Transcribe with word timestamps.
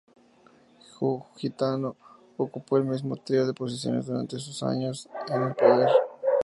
Hu 0.95 1.25
Jintao 1.37 1.95
ocupó 2.35 2.77
el 2.79 2.85
mismo 2.85 3.15
trío 3.17 3.45
de 3.45 3.53
posiciones 3.53 4.07
durante 4.07 4.39
sus 4.39 4.63
años 4.63 5.07
en 5.31 5.43
el 5.43 5.53
poder. 5.53 5.89